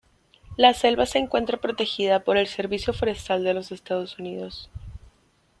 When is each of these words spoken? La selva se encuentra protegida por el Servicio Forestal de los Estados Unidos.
La 0.57 0.73
selva 0.73 1.05
se 1.05 1.19
encuentra 1.19 1.59
protegida 1.61 2.21
por 2.21 2.35
el 2.35 2.47
Servicio 2.47 2.91
Forestal 2.91 3.43
de 3.43 3.53
los 3.53 3.71
Estados 3.71 4.17
Unidos. 4.17 4.67